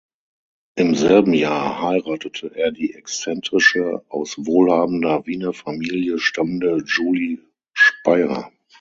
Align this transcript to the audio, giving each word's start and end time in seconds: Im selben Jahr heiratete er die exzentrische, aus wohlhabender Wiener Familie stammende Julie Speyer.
Im 0.73 0.95
selben 0.95 1.31
Jahr 1.31 1.79
heiratete 1.83 2.55
er 2.55 2.71
die 2.71 2.95
exzentrische, 2.95 4.03
aus 4.09 4.33
wohlhabender 4.47 5.27
Wiener 5.27 5.53
Familie 5.53 6.17
stammende 6.17 6.81
Julie 6.87 7.37
Speyer. 7.73 8.51